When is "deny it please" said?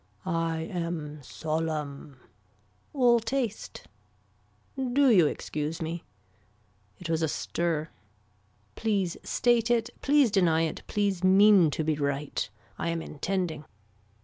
10.31-11.23